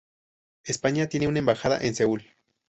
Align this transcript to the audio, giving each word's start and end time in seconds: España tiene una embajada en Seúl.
España 0.63 1.05
tiene 1.07 1.27
una 1.27 1.37
embajada 1.37 1.77
en 1.79 1.93
Seúl. 1.93 2.23